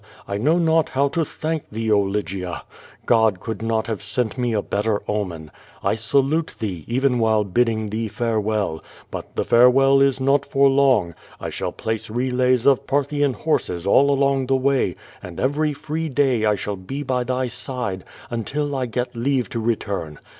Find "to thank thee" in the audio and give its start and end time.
1.09-1.91